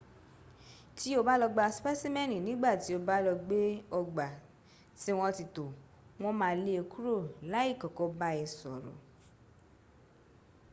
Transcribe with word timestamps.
ti 0.97 1.09
o 1.19 1.21
ba 1.27 1.33
lo 1.41 1.47
gba 1.53 1.65
specimeni 1.79 2.35
nigba 2.45 2.71
ti 2.83 2.91
o 2.97 2.99
ba 3.07 3.17
lo 3.25 3.33
be 3.49 3.63
ogba 3.99 4.27
ti 5.01 5.09
won 5.17 5.31
ti 5.37 5.45
to 5.55 5.65
won 6.21 6.35
maa 6.41 6.55
le 6.63 6.73
e 6.81 6.83
kuro 6.93 7.17
lai 7.51 7.69
koko 7.81 8.03
ba 8.19 8.29
e 8.43 8.45
soro 8.59 8.93